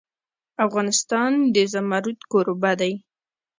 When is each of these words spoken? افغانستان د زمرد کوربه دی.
افغانستان 0.65 1.31
د 1.53 1.55
زمرد 1.73 2.17
کوربه 2.31 2.71
دی. 2.81 2.93